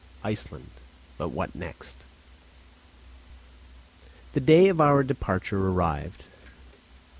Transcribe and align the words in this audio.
ICELAND! 0.23 0.71
BUT 1.19 1.27
WHAT 1.27 1.53
NEXT? 1.53 1.95
The 4.33 4.39
day 4.39 4.71
for 4.71 4.81
our 4.81 5.03
departure 5.03 5.59
arrived. 5.67 6.23